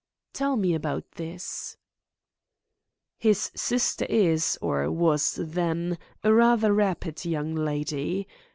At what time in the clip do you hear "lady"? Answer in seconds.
7.53-8.27